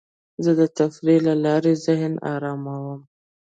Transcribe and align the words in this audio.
زه 0.43 0.51
د 0.59 0.61
تفریح 0.77 1.19
له 1.27 1.35
لارې 1.45 1.73
ذهن 1.85 2.13
اراموم. 2.33 2.99